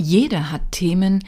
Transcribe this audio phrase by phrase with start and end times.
[0.00, 1.22] Jeder hat Themen,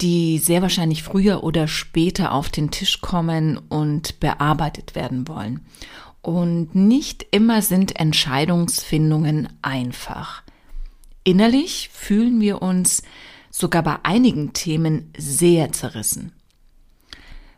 [0.00, 5.60] die sehr wahrscheinlich früher oder später auf den Tisch kommen und bearbeitet werden wollen.
[6.20, 10.42] Und nicht immer sind Entscheidungsfindungen einfach.
[11.22, 13.02] Innerlich fühlen wir uns
[13.50, 16.32] sogar bei einigen Themen sehr zerrissen.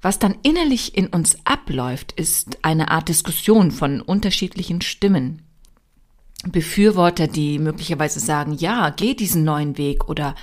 [0.00, 5.42] Was dann innerlich in uns abläuft, ist eine Art Diskussion von unterschiedlichen Stimmen.
[6.52, 10.34] Befürworter, die möglicherweise sagen, ja, geh diesen neuen Weg oder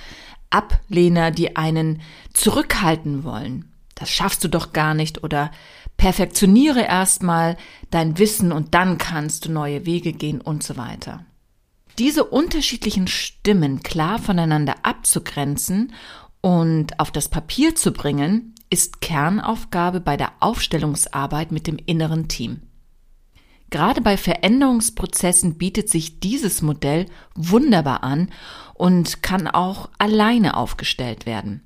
[0.50, 2.00] Ablehner, die einen
[2.32, 3.72] zurückhalten wollen.
[3.94, 5.50] Das schaffst du doch gar nicht oder
[5.96, 7.56] perfektioniere erstmal
[7.90, 11.24] dein Wissen und dann kannst du neue Wege gehen und so weiter.
[11.98, 15.92] Diese unterschiedlichen Stimmen klar voneinander abzugrenzen
[16.40, 22.62] und auf das Papier zu bringen, ist Kernaufgabe bei der Aufstellungsarbeit mit dem inneren Team.
[23.74, 28.30] Gerade bei Veränderungsprozessen bietet sich dieses Modell wunderbar an
[28.72, 31.60] und kann auch alleine aufgestellt werden.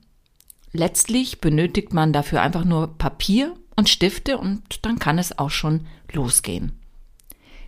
[0.73, 5.87] Letztlich benötigt man dafür einfach nur Papier und Stifte und dann kann es auch schon
[6.11, 6.81] losgehen.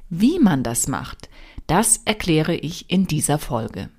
[0.08, 1.28] Wie man das macht,
[1.66, 3.91] das erkläre ich in dieser Folge.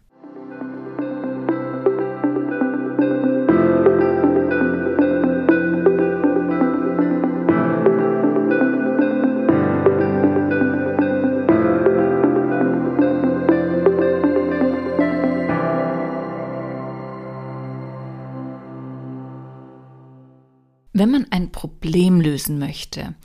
[20.93, 23.15] Wenn man ein Problem lösen möchte,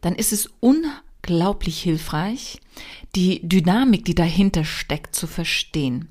[0.00, 2.60] dann ist es unglaublich hilfreich,
[3.14, 6.08] die Dynamik, die dahinter steckt, zu verstehen.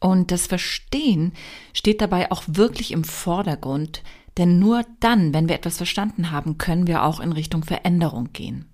[0.00, 1.32] Und das Verstehen
[1.72, 4.02] steht dabei auch wirklich im Vordergrund,
[4.38, 8.66] denn nur dann, wenn wir etwas verstanden haben, können wir auch in Richtung Veränderung gehen.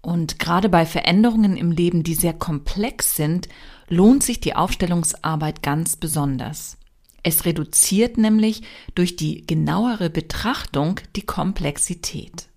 [0.00, 3.48] Und gerade bei Veränderungen im Leben, die sehr komplex sind,
[3.88, 6.76] lohnt sich die Aufstellungsarbeit ganz besonders.
[7.22, 8.62] Es reduziert nämlich
[8.94, 12.48] durch die genauere Betrachtung die Komplexität.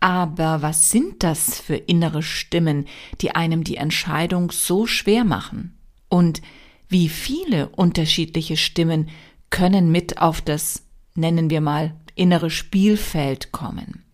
[0.00, 2.86] Aber was sind das für innere Stimmen,
[3.20, 5.76] die einem die Entscheidung so schwer machen?
[6.08, 6.40] Und
[6.88, 9.08] wie viele unterschiedliche Stimmen
[9.50, 10.82] können mit auf das,
[11.14, 14.04] nennen wir mal, innere Spielfeld kommen?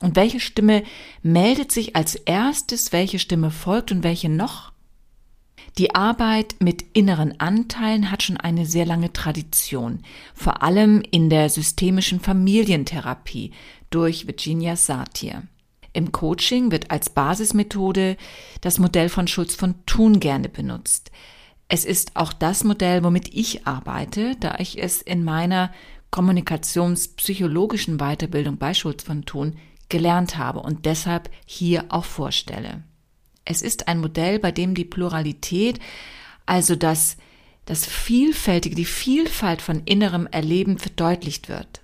[0.00, 0.82] Und welche Stimme
[1.22, 4.71] meldet sich als erstes, welche Stimme folgt und welche noch?
[5.78, 10.00] Die Arbeit mit inneren Anteilen hat schon eine sehr lange Tradition,
[10.34, 13.52] vor allem in der systemischen Familientherapie
[13.90, 15.44] durch Virginia Satir.
[15.94, 18.16] Im Coaching wird als Basismethode
[18.60, 21.10] das Modell von Schulz von Thun gerne benutzt.
[21.68, 25.72] Es ist auch das Modell, womit ich arbeite, da ich es in meiner
[26.10, 29.56] kommunikationspsychologischen Weiterbildung bei Schulz von Thun
[29.88, 32.82] gelernt habe und deshalb hier auch vorstelle.
[33.44, 35.80] Es ist ein Modell, bei dem die Pluralität,
[36.46, 37.16] also das,
[37.64, 41.80] das Vielfältige, die Vielfalt von innerem Erleben verdeutlicht wird.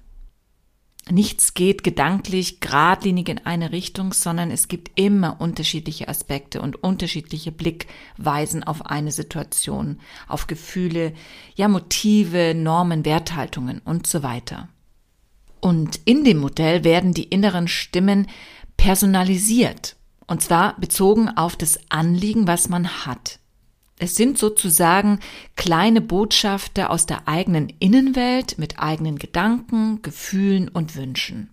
[1.11, 7.51] Nichts geht gedanklich geradlinig in eine Richtung, sondern es gibt immer unterschiedliche Aspekte und unterschiedliche
[7.51, 11.15] Blickweisen auf eine Situation, auf Gefühle,
[11.55, 14.69] ja Motive, Normen, Werthaltungen und so weiter.
[15.61, 18.27] Und in dem Modell werden die inneren Stimmen
[18.77, 19.97] personalisiert
[20.29, 23.41] und zwar bezogen auf das Anliegen, was man hat.
[23.99, 25.19] Es sind sozusagen
[25.57, 31.51] kleine Botschafter aus der eigenen Innenwelt mit eigenen Gedanken, Gefühlen und Wünschen.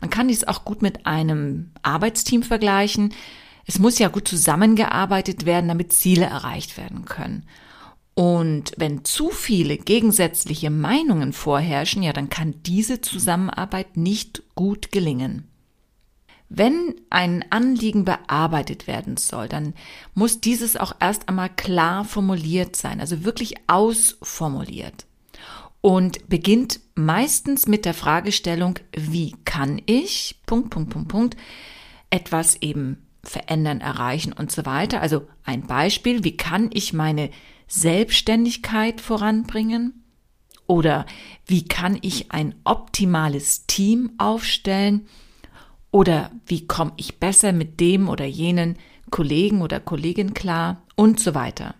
[0.00, 3.12] Man kann dies auch gut mit einem Arbeitsteam vergleichen.
[3.66, 7.46] Es muss ja gut zusammengearbeitet werden, damit Ziele erreicht werden können.
[8.14, 15.49] Und wenn zu viele gegensätzliche Meinungen vorherrschen, ja, dann kann diese Zusammenarbeit nicht gut gelingen.
[16.52, 19.72] Wenn ein Anliegen bearbeitet werden soll, dann
[20.14, 25.06] muss dieses auch erst einmal klar formuliert sein, also wirklich ausformuliert.
[25.80, 31.36] Und beginnt meistens mit der Fragestellung, wie kann ich, Punkt, Punkt, Punkt, Punkt,
[32.10, 35.00] etwas eben verändern, erreichen und so weiter.
[35.00, 37.30] Also ein Beispiel, wie kann ich meine
[37.68, 40.02] Selbstständigkeit voranbringen?
[40.66, 41.06] Oder
[41.46, 45.06] wie kann ich ein optimales Team aufstellen?
[45.90, 48.76] Oder wie komme ich besser mit dem oder jenen
[49.10, 51.74] Kollegen oder Kollegin klar und so weiter.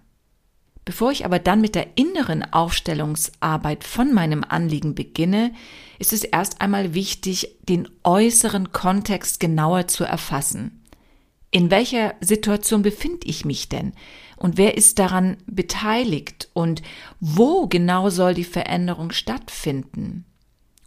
[0.84, 5.52] Bevor ich aber dann mit der inneren Aufstellungsarbeit von meinem Anliegen beginne,
[5.98, 10.84] ist es erst einmal wichtig, den äußeren Kontext genauer zu erfassen.
[11.52, 13.92] In welcher Situation befinde ich mich denn?
[14.36, 16.48] Und wer ist daran beteiligt?
[16.54, 16.82] Und
[17.20, 20.24] wo genau soll die Veränderung stattfinden?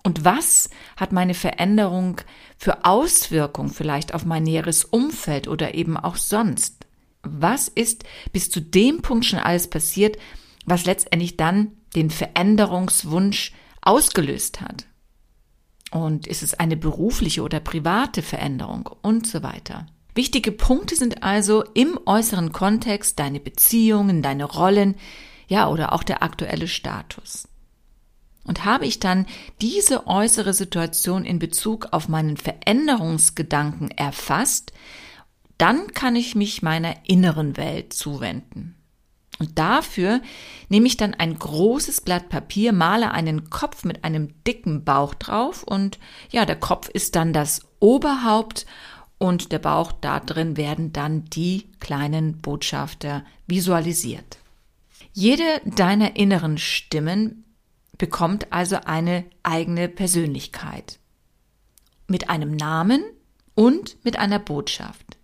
[0.04, 2.20] Und was hat meine Veränderung
[2.58, 6.86] für Auswirkungen vielleicht auf mein näheres Umfeld oder eben auch sonst?
[7.22, 8.04] Was ist
[8.34, 10.18] bis zu dem Punkt schon alles passiert,
[10.66, 14.86] was letztendlich dann den Veränderungswunsch ausgelöst hat.
[15.92, 19.86] Und ist es eine berufliche oder private Veränderung und so weiter.
[20.16, 24.96] Wichtige Punkte sind also im äußeren Kontext deine Beziehungen, deine Rollen,
[25.48, 27.48] ja, oder auch der aktuelle Status.
[28.46, 29.26] Und habe ich dann
[29.62, 34.74] diese äußere Situation in Bezug auf meinen Veränderungsgedanken erfasst,
[35.58, 38.76] dann kann ich mich meiner inneren Welt zuwenden.
[39.40, 40.22] Und dafür
[40.70, 45.64] nehme ich dann ein großes Blatt Papier, male einen Kopf mit einem dicken Bauch drauf
[45.64, 46.00] und
[46.32, 48.66] ja, der Kopf ist dann das Oberhaupt
[49.18, 54.38] und der Bauch da drin werden dann die kleinen Botschafter visualisiert.
[55.14, 57.44] Jede deiner inneren Stimmen
[58.04, 61.00] bekommt also eine eigene Persönlichkeit
[62.10, 63.02] mit einem Namen
[63.56, 65.18] und mit einer Botschaft.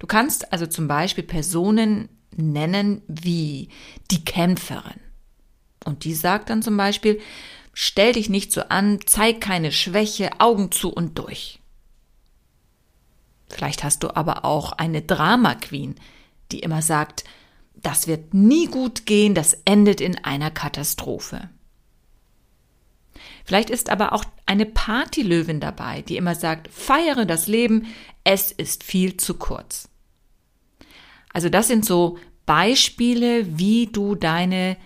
[0.00, 3.68] Du kannst also zum Beispiel Personen nennen wie
[4.10, 4.98] die Kämpferin.
[5.84, 7.20] Und die sagt dann zum Beispiel,
[7.72, 11.60] stell dich nicht so an, zeig keine Schwäche, Augen zu und durch.
[13.48, 15.94] Vielleicht hast du aber auch eine Drama Queen,
[16.50, 17.22] die immer sagt,
[17.76, 21.48] das wird nie gut gehen, das endet in einer Katastrophe.
[23.46, 27.86] Vielleicht ist aber auch eine Partylöwin dabei, die immer sagt, feiere das Leben,
[28.24, 29.88] es ist viel zu kurz.
[31.32, 34.76] Also das sind so Beispiele, wie du deine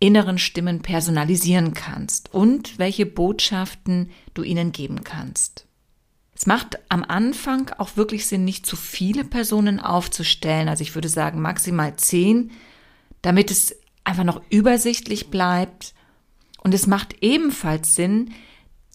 [0.00, 5.66] inneren Stimmen personalisieren kannst und welche Botschaften du ihnen geben kannst.
[6.34, 10.68] Es macht am Anfang auch wirklich Sinn, nicht zu viele Personen aufzustellen.
[10.68, 12.50] Also ich würde sagen maximal zehn,
[13.20, 15.94] damit es einfach noch übersichtlich bleibt.
[16.66, 18.32] Und es macht ebenfalls Sinn,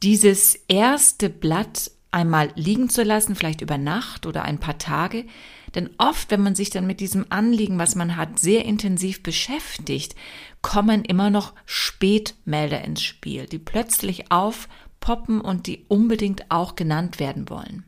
[0.03, 5.25] dieses erste Blatt einmal liegen zu lassen, vielleicht über Nacht oder ein paar Tage,
[5.73, 10.15] denn oft, wenn man sich dann mit diesem Anliegen, was man hat, sehr intensiv beschäftigt,
[10.62, 17.50] kommen immer noch Spätmelder ins Spiel, die plötzlich aufpoppen und die unbedingt auch genannt werden
[17.50, 17.85] wollen.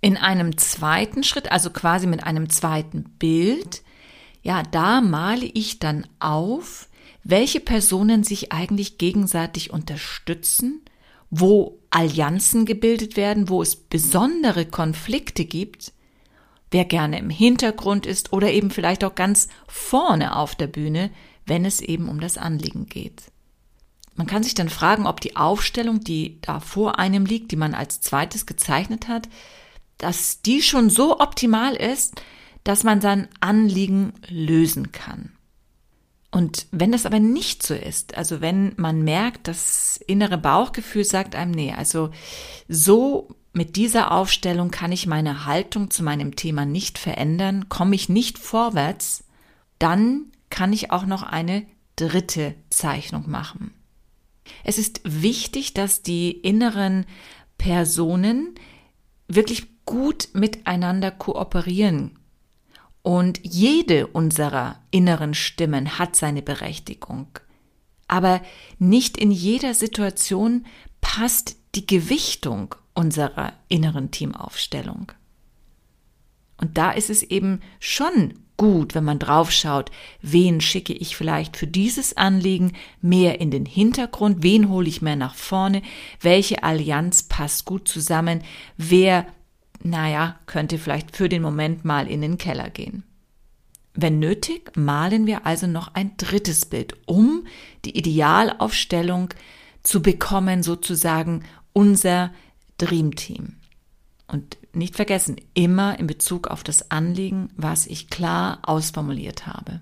[0.00, 3.82] In einem zweiten Schritt, also quasi mit einem zweiten Bild,
[4.40, 6.88] ja, da male ich dann auf,
[7.24, 10.82] welche Personen sich eigentlich gegenseitig unterstützen,
[11.30, 15.92] wo Allianzen gebildet werden, wo es besondere Konflikte gibt
[16.74, 21.12] wer gerne im Hintergrund ist oder eben vielleicht auch ganz vorne auf der Bühne,
[21.46, 23.22] wenn es eben um das Anliegen geht.
[24.16, 27.74] Man kann sich dann fragen, ob die Aufstellung, die da vor einem liegt, die man
[27.74, 29.28] als zweites gezeichnet hat,
[29.98, 32.20] dass die schon so optimal ist,
[32.64, 35.30] dass man sein Anliegen lösen kann.
[36.34, 41.36] Und wenn das aber nicht so ist, also wenn man merkt, das innere Bauchgefühl sagt
[41.36, 42.10] einem, nee, also
[42.66, 48.08] so mit dieser Aufstellung kann ich meine Haltung zu meinem Thema nicht verändern, komme ich
[48.08, 49.22] nicht vorwärts,
[49.78, 53.72] dann kann ich auch noch eine dritte Zeichnung machen.
[54.64, 57.06] Es ist wichtig, dass die inneren
[57.58, 58.56] Personen
[59.28, 62.18] wirklich gut miteinander kooperieren.
[63.04, 67.28] Und jede unserer inneren Stimmen hat seine Berechtigung.
[68.08, 68.40] Aber
[68.78, 70.64] nicht in jeder Situation
[71.02, 75.12] passt die Gewichtung unserer inneren Teamaufstellung.
[76.56, 79.90] Und da ist es eben schon gut, wenn man draufschaut,
[80.22, 82.72] wen schicke ich vielleicht für dieses Anliegen
[83.02, 85.82] mehr in den Hintergrund, wen hole ich mehr nach vorne,
[86.22, 88.42] welche Allianz passt gut zusammen,
[88.78, 89.26] wer,
[89.84, 93.04] naja, könnte vielleicht für den Moment mal in den Keller gehen.
[93.92, 97.46] Wenn nötig, malen wir also noch ein drittes Bild, um
[97.84, 99.28] die Idealaufstellung
[99.84, 102.32] zu bekommen, sozusagen unser
[102.78, 103.56] Dream Team.
[104.26, 109.80] Und nicht vergessen, immer in Bezug auf das Anliegen, was ich klar ausformuliert habe.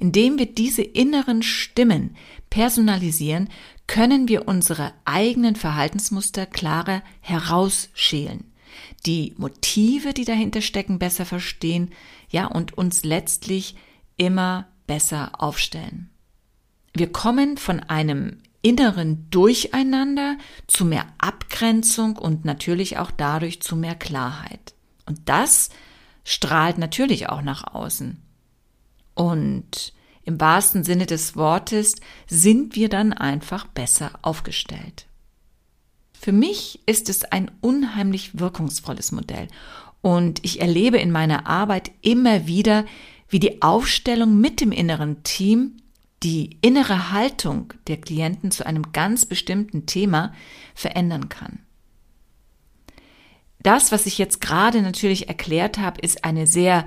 [0.00, 2.16] Indem wir diese inneren Stimmen
[2.50, 3.48] personalisieren,
[3.86, 8.52] können wir unsere eigenen Verhaltensmuster klarer herausschälen,
[9.06, 11.90] die Motive, die dahinter stecken, besser verstehen,
[12.28, 13.76] ja, und uns letztlich
[14.16, 16.10] immer besser aufstellen.
[16.94, 23.94] Wir kommen von einem inneren Durcheinander zu mehr Abgrenzung und natürlich auch dadurch zu mehr
[23.94, 24.74] Klarheit.
[25.06, 25.70] Und das
[26.24, 28.22] strahlt natürlich auch nach außen.
[29.14, 29.92] Und
[30.24, 31.96] im wahrsten Sinne des Wortes
[32.28, 35.06] sind wir dann einfach besser aufgestellt.
[36.12, 39.48] Für mich ist es ein unheimlich wirkungsvolles Modell
[40.00, 42.84] und ich erlebe in meiner Arbeit immer wieder,
[43.28, 45.78] wie die Aufstellung mit dem inneren Team
[46.22, 50.32] die innere Haltung der Klienten zu einem ganz bestimmten Thema
[50.74, 51.58] verändern kann.
[53.60, 56.86] Das, was ich jetzt gerade natürlich erklärt habe, ist eine sehr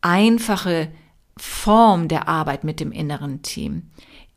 [0.00, 0.90] einfache
[1.36, 3.90] Form der Arbeit mit dem inneren Team.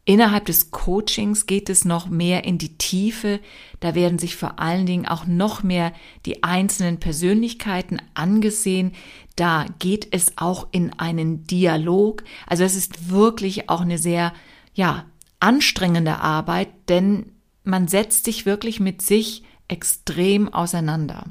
[0.07, 3.39] Innerhalb des Coachings geht es noch mehr in die Tiefe.
[3.79, 5.93] Da werden sich vor allen Dingen auch noch mehr
[6.27, 8.91] die einzelnen Persönlichkeiten angesehen.
[9.35, 12.23] Da geht es auch in einen Dialog.
[12.45, 14.31] Also es ist wirklich auch eine sehr,
[14.75, 15.05] ja,
[15.39, 17.31] anstrengende Arbeit, denn
[17.63, 21.25] man setzt sich wirklich mit sich extrem auseinander.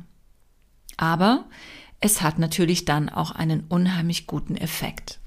[0.97, 1.44] Aber
[2.00, 5.21] es hat natürlich dann auch einen unheimlich guten Effekt.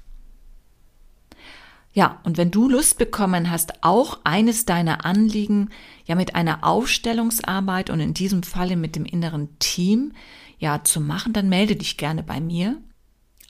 [1.98, 5.70] Ja, und wenn du Lust bekommen hast, auch eines deiner Anliegen
[6.04, 10.12] ja mit einer Aufstellungsarbeit und in diesem Falle mit dem inneren Team
[10.60, 12.80] ja zu machen, dann melde dich gerne bei mir.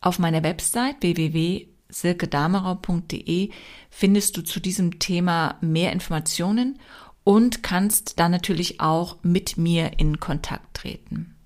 [0.01, 3.51] Auf meiner Website www.silkedamerau.de
[3.91, 6.79] findest du zu diesem Thema mehr Informationen
[7.25, 11.38] und kannst dann natürlich auch mit mir in Kontakt treten.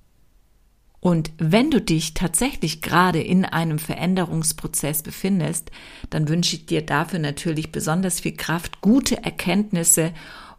[1.02, 5.72] Und wenn du dich tatsächlich gerade in einem Veränderungsprozess befindest,
[6.10, 10.12] dann wünsche ich dir dafür natürlich besonders viel Kraft, gute Erkenntnisse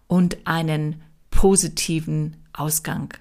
[0.07, 3.13] und einen positiven Ausgang